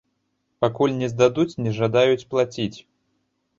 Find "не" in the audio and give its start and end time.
1.01-1.09, 1.67-1.75